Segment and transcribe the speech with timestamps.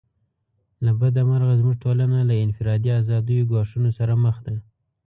[0.85, 4.55] له بده مرغه زموږ ټولنه له انفرادي آزادیو ګواښونو سره مخ ده.